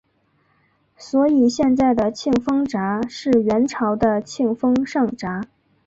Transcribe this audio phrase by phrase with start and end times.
[0.97, 5.41] 所以现在的庆丰闸是元朝的庆丰上闸。